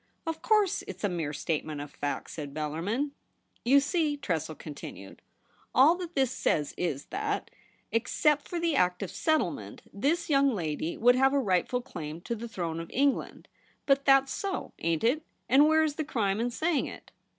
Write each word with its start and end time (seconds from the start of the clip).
'Of 0.25 0.41
course 0.41 0.83
it's 0.87 1.03
a 1.03 1.09
mere 1.09 1.31
statement 1.31 1.79
of 1.79 1.91
fact,' 1.91 2.31
said 2.31 2.55
Bellarmin. 2.55 3.11
TOMMY 3.11 3.11
TRESSEL. 3.11 3.45
139' 3.45 3.61
You 3.71 3.79
see,' 3.79 4.17
Tressel 4.17 4.55
continued,' 4.55 5.21
all 5.75 5.93
that 5.97 6.15
this 6.15 6.31
says 6.31 6.73
is, 6.75 7.05
that 7.11 7.51
except 7.91 8.47
for 8.47 8.59
the 8.59 8.75
Act 8.75 9.03
of 9.03 9.11
Settlement 9.11 9.83
this 9.93 10.27
young 10.27 10.55
lady 10.55 10.97
would 10.97 11.13
have 11.15 11.33
a 11.33 11.39
rightful 11.39 11.81
claim 11.83 12.19
to 12.21 12.33
the 12.35 12.47
throne 12.47 12.79
of 12.79 12.89
England. 12.91 13.47
But 13.85 14.05
that's 14.05 14.31
so, 14.31 14.73
ain't 14.79 15.03
it? 15.03 15.23
And 15.47 15.67
where 15.67 15.83
is 15.83 15.97
the 15.97 16.03
crime 16.03 16.39
in 16.39 16.49
say 16.49 16.79
ing 16.79 16.87
it 16.87 17.11